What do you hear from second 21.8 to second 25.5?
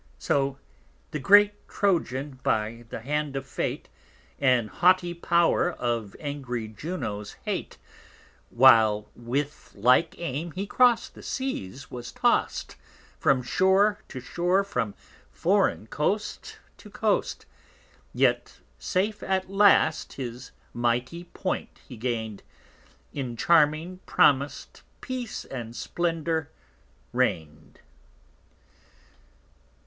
he gain'd; In charming promis'd Peace